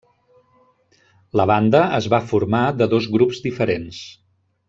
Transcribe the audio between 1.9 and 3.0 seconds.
es va formar de